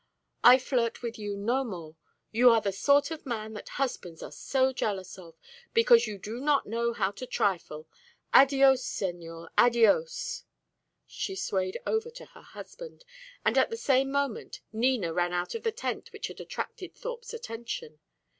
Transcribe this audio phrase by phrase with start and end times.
[0.43, 1.95] I flirt with you no more.
[2.31, 5.39] You are the sort of man that husbands are so jealous of,
[5.75, 7.87] because you do not know how to trifle.
[8.33, 10.43] Adios, señor, adios!"
[11.05, 13.05] She swayed over to her husband;
[13.45, 17.31] and at the same moment Nina ran out of the tent which had attracted Thorpe's
[17.31, 17.99] attention.